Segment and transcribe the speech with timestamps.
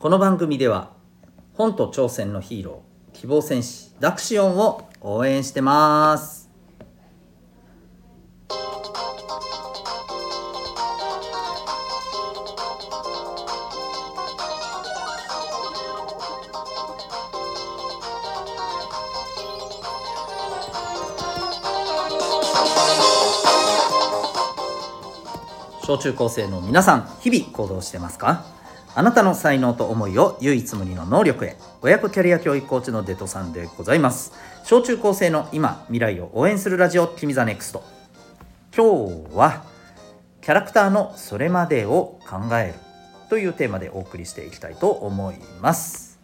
[0.00, 0.92] この番組では
[1.54, 6.48] 本と挑戦のヒーロー希望戦士ダクシオンを応援してます。
[25.82, 28.57] 小中高生の皆さん日々行動してますか？
[28.98, 31.56] あなたの才能と思いを唯一無二の能力へ。
[31.82, 34.32] 親子キャリア教育コーチのデトさんでございます。
[34.64, 37.84] 小中高生の今未来を応援するラジオ君 the next。
[38.76, 39.62] 今日は
[40.40, 42.74] キャラクターのそれまでを考える
[43.30, 46.18] というテーマでお送りしていきたいと思います。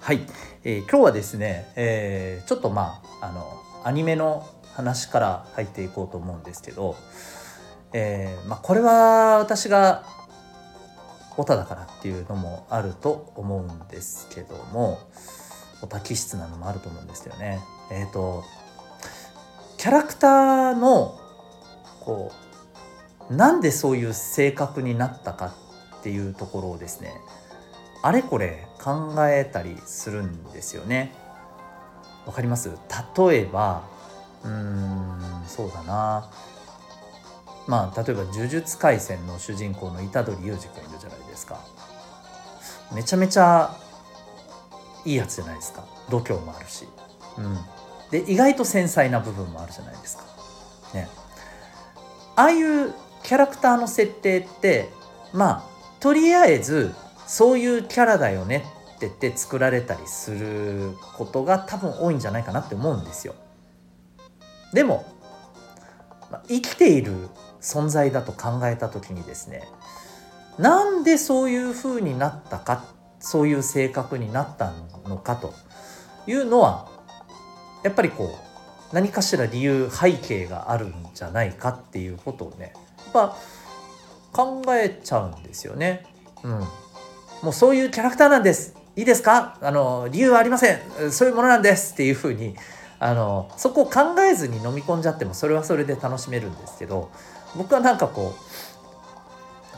[0.00, 0.18] はい、
[0.64, 6.96] えー、今日はですね、えー、ちょっとまああのアニメの話から入っていこうと思うんですけど
[7.92, 10.04] えー、まあ、これは私が
[11.40, 14.98] オタだからっていうのもあると思うんですけども
[15.80, 17.60] オタ気質なのもあると思うんですよね。
[17.90, 18.44] えっ、ー、と
[19.78, 21.18] キャラクターの
[22.00, 22.30] こ
[23.30, 25.54] うなんでそういう性格になったか
[25.98, 27.14] っていうところをですね
[28.02, 31.14] あれこれ考えたりするんですよね。
[32.26, 32.68] わかります？
[32.68, 33.82] 例えば
[34.44, 36.30] うーんそうだな
[37.66, 41.60] まあ例えば「呪術廻戦」の主人公の虎杖裕二君いるじゃないですか。
[42.92, 43.76] めちゃめちゃ
[45.04, 45.84] いいやつじゃないですか。
[46.08, 46.88] 度胸もあるし、
[47.38, 47.58] うん、
[48.10, 50.24] で意外と繊細な部分もあるじゃないですか。
[50.94, 51.08] ね。
[52.36, 54.90] ああいうキャラクターの設定って
[55.32, 56.94] まあとりあえず
[57.26, 58.64] そういうキャラだよね
[58.96, 63.34] って言って作られたりすることが多分多いんじゃないかなって思うんですよ。
[64.72, 65.04] でも
[66.48, 67.28] 生きている
[67.60, 69.62] 存在だと考えた時にですね
[70.58, 72.84] なんでそういうふうになったか
[73.18, 74.72] そういう性格になった
[75.06, 75.54] のかと
[76.26, 76.88] いうのは
[77.82, 78.38] やっぱりこ
[78.92, 83.36] う何かしら理由背景があるんじゃないかっていうことをねやっぱ
[84.32, 86.06] 考えちゃうんですよね。
[86.44, 86.50] うん、
[87.42, 88.74] もうそういうキャラクターなんです。
[88.96, 89.58] いいですか？
[89.60, 91.10] あの理由はありません。
[91.10, 92.54] そういうものなんですっていうふうに
[93.00, 97.10] あのそこを考えずに飲み込んじゃってもそれはそれで楽しめるんですけど
[97.56, 98.34] 僕はなんかこ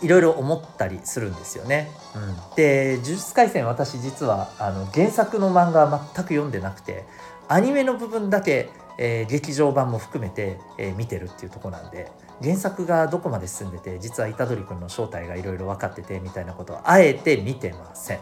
[0.03, 1.89] ういろいろ思ったりするんですよね。
[2.17, 2.19] う
[2.53, 7.05] ん、で「呪術廻戦」私実はあの原作の漫画は全く読んでなくて
[7.49, 12.11] アニメの部分だけ、えー、劇場版も含めて、えー、見てるっていうとこなんで
[12.43, 18.19] 原作がどこまで進んでて実は虎杖君の正体がいろいろ分かっててみたいなことはあえて見てません。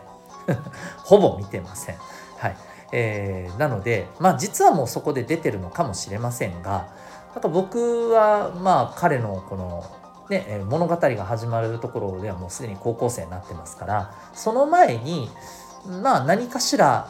[1.05, 1.97] ほぼ見てません。
[2.37, 2.57] はい
[2.93, 6.89] えー、なのでまあ実はもうそこで出てるのかもしれませんが
[7.35, 9.85] なんか僕はまあ彼のこの
[10.29, 15.29] ね物語が始まるところではもうすでに高校生になってますからその前に
[16.03, 17.09] まあ何かしら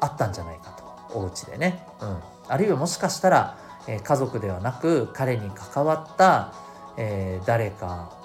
[0.00, 0.70] あったんじゃないか
[1.10, 2.16] とお家でね、うん、
[2.48, 6.52] あるいはもしかしたら、えー、家族ではなく彼に関わった、
[6.96, 8.21] えー、誰か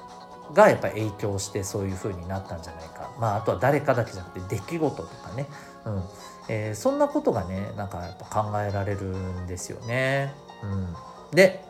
[0.54, 3.12] がやっぱり影響してそういう風になったんじゃないか。
[3.20, 5.48] まああとは誰かだけじゃなくて出来事とかね、
[5.86, 6.04] うん。
[6.50, 10.34] えー、そんなことがねなんかやっぱ考えられるんですよね。
[10.64, 10.96] うん。
[11.32, 11.64] で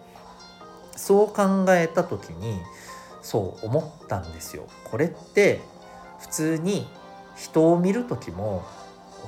[0.95, 2.59] そう考えた時に
[3.21, 4.67] そう思ったんですよ。
[4.85, 5.61] これって
[6.19, 6.87] 普通に
[7.35, 8.63] 人を見る時も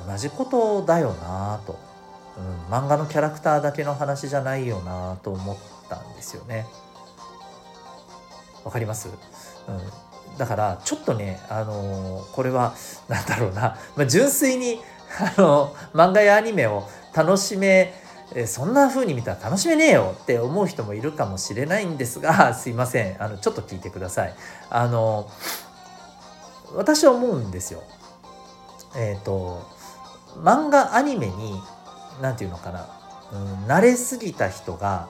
[0.08, 1.78] 同じことだよなと、
[2.38, 5.58] うん、漫画のキャラクターだけの話じゃないよなと思っ
[5.90, 6.66] たんですよね。
[8.64, 9.10] わかります、
[10.32, 12.74] うん、だからちょっとね、あのー、これは
[13.08, 14.82] 何だろうな、まあ、純粋に、
[15.20, 17.94] あの漫画やアニメを楽しめ
[18.36, 23.16] えそんな風に見たら楽しめねえよって思う人もいるかもしれないんですが すいません。
[23.20, 24.36] あのちょっと聞いてください。
[24.70, 25.30] あの
[26.76, 27.82] 私は思うんですよ。
[28.96, 29.64] えっ、ー、と
[30.44, 31.60] 漫画アニメに
[32.22, 32.86] 何て言うのかな、
[33.34, 35.08] うん、慣れすぎた人が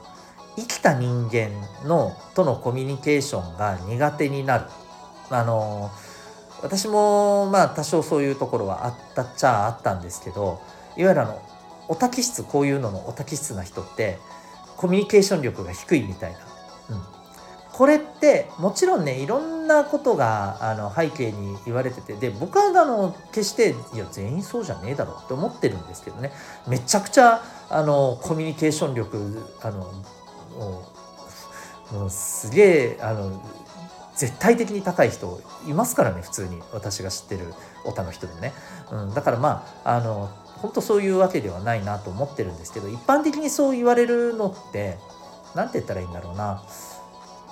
[0.55, 1.49] 生きた人間
[1.87, 4.65] のとのコミュニケーションが苦手になる。
[5.29, 5.91] あの
[6.61, 10.59] 私もまあ多少そういうところはあったっちゃあったんですけど
[10.97, 11.41] いわゆるあの
[11.87, 14.17] オタ気質こういうののオタ気質な人って
[14.75, 17.01] コミュニケーション力が低いみたいな、うん、
[17.71, 26.31] これってもちろんねいろんなことがあの背景に言われててで僕はあの決していや全員そうじゃねえだろうって思ってるんですけどね。
[26.67, 29.91] めちゃくちゃあのコミュニケーション力あの
[30.59, 33.41] もうすげえあの
[34.15, 36.61] 絶対的に高い人いますからね普通に。
[36.73, 37.53] 私が知ってる
[37.85, 38.53] オタの人でね、
[38.91, 40.29] うん、だからまああの
[40.61, 44.97] 本当そういうわけではないなと思ってるんですけど一般的にそう言われるのって
[45.55, 46.43] 何て言ったらいいんだろうな。
[46.43, 46.61] や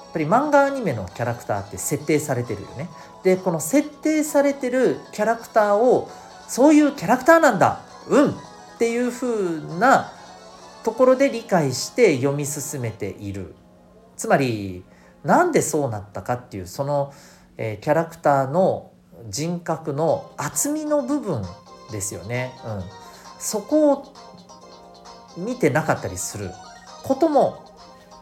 [0.10, 2.90] っぱり漫画アニメのキャラクターって設定されてるよね。
[3.24, 6.10] でこの設定されてるキャラクターを
[6.48, 8.34] そういうキャラクターなんだうんっ
[8.78, 10.12] ていう風な
[10.88, 13.56] ところで理解して読み進めている
[14.16, 14.86] つまり
[15.26, 17.14] なんでそうなったかっていうその、
[17.58, 18.94] えー、キャラクターの
[19.28, 21.44] 人格の厚みの部分
[21.92, 22.54] ですよね。
[22.66, 22.84] うん、
[23.38, 24.14] そこを
[25.36, 26.52] 見てなかったりする
[27.04, 27.66] ことも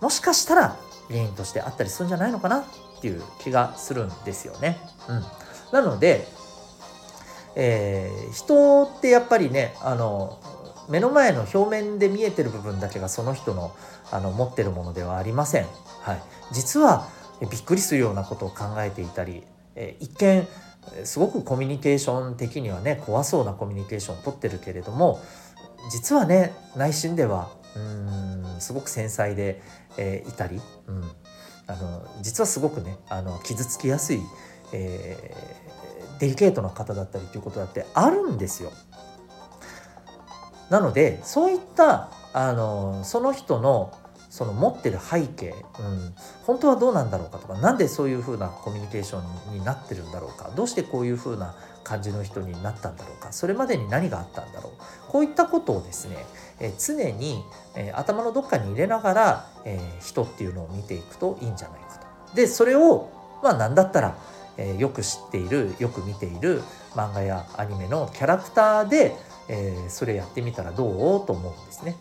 [0.01, 0.75] もしかしたら
[1.09, 2.63] 原因としてあったりするんじゃないのかなっ
[3.00, 4.79] ていう気がするんですよね。
[5.07, 5.23] うん、
[5.71, 6.27] なので、
[7.56, 10.39] えー、人ってやっぱりねあの
[10.90, 13.76] 目の前の表面で見えてる部分だけがその人の
[14.12, 15.66] あの持ってるものではありません。
[16.02, 16.22] はい、
[16.52, 17.08] 実は
[17.42, 19.44] びっくりするようなことを考えていたり、
[19.76, 20.48] え、一見
[21.04, 25.20] すごくコミュニケーション的にはね怖そうなコミュニケーションをとってるけれども
[25.92, 29.62] 実はね内心ではうんすごく繊細で、
[29.98, 31.04] えー、いたり、うん、
[31.68, 34.20] あの実はすごくねあの傷つきやすい、
[34.72, 38.72] えー、デリケートな方だったりということだってあるんですよ。
[40.69, 43.94] なのでそういったあのその人の
[44.35, 46.13] その持ってる背景、うん、
[46.45, 49.21] 本当はどうなんだろうかとか何でそういうふうなコミュニケーショ
[49.51, 56.17] ンになってるんだろうかどうしてこういうふうな感じの人になったんだろうかそれまでに何があったんだろうこういったことをですね、
[56.59, 57.41] え常に、
[57.77, 62.35] え頭のどっかに入れながら、え人っていうのを見ていくといいんじゃないかと。
[62.35, 63.09] でそれを
[63.41, 64.17] まあ何だったら、
[64.57, 66.62] えよく知っているよく見ている
[66.95, 69.15] 漫画やアニメのキャラクターで、
[69.47, 70.86] えそれやってみたらど
[71.21, 71.25] う？
[71.25, 71.95] と思うんですね。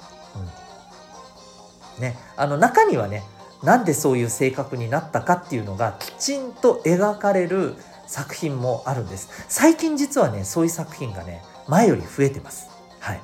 [1.97, 2.17] うん、ね。
[2.37, 3.23] あの中にはね
[3.63, 7.75] なんでそういう性格になったかっていうのがきちんと描かれる
[8.07, 9.29] 作品もあるんです。
[9.49, 12.69] 最近実はねそういう作品がね前より増えてます。
[13.01, 13.21] はい。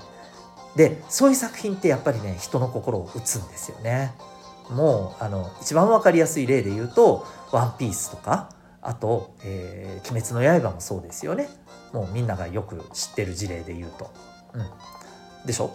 [0.77, 4.15] でそういう作品ってやっぱりね人の心を打つんですよね。
[4.71, 8.49] もうあの一番分かりやすい例で言うと「ワンピースとか
[8.83, 11.49] あと、えー「鬼滅の刃」もそうですよね
[11.93, 14.11] もうみんながよく知ってる事例で言うと、
[14.55, 14.67] うん、
[15.47, 15.71] でしょ？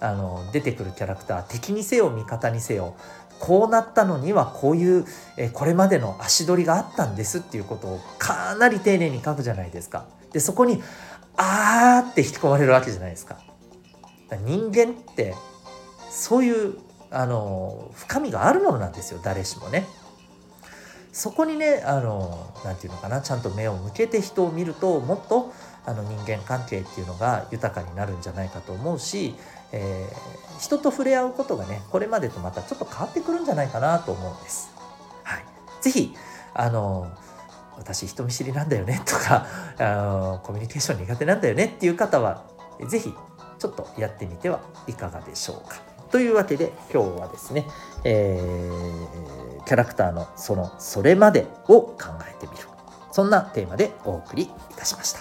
[0.00, 2.96] あの出てくるキャラクター敵にせよ味方にせよ
[3.38, 5.04] こうなったのにはこういう、
[5.36, 10.04] えこれまでの足取りがあったんですっていうことをかなり丁寧に書くじゃないですか。
[10.32, 10.80] でそこに
[11.36, 13.34] あーって引き込まれるわけじゃないですか。
[14.30, 15.34] か人間って
[16.10, 16.78] そういう
[17.10, 19.86] あの深みがあるものなんですよ誰しもね。
[21.12, 25.52] そこにねあのなて言うのかなちゃんと目を向けて人を見るともっと
[25.84, 29.34] あの人間関係っていうのが豊かになるんじゃないかと思うし
[29.72, 34.70] えー、人と触れ合うことがねこれまでとまたちょっと変わってくるんじゃないかなと思うんです。
[35.24, 35.44] はい、
[35.80, 36.14] ぜひ
[36.54, 37.10] あの
[37.78, 39.46] 私人見知りなんだよねとか
[39.80, 42.44] あのコミュニケーション苦手なんだよねっていう方は
[42.86, 43.14] ぜひ
[43.58, 45.91] ちょっとやってみてはいかがでしょうか。
[46.12, 47.66] というわけで今日はですね、
[48.04, 51.96] えー、キャラクターのそのそれまでを考
[52.30, 52.68] えてみる
[53.10, 55.20] そんなテーマでお送りいたしました。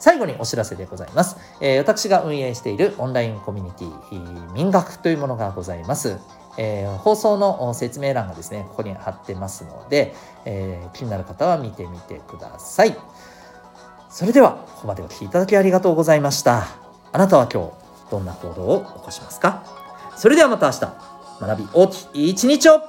[0.00, 1.36] 最後にお知らせでございます。
[1.60, 6.18] えー、私が運営しているオンラインコミュニティ民学というものがございます。
[6.56, 10.14] えー、放送の説明欄がですね、ここに貼ってますので、
[10.44, 12.96] えー、気になる方は見てみてください。
[14.08, 16.66] それでは、ここまでお聴きいただきありがとうございました。
[17.12, 19.62] あなたは今日、どんな行動を起こしますか？
[20.16, 20.80] それではまた明日、
[21.40, 22.80] 学び大きい一日を。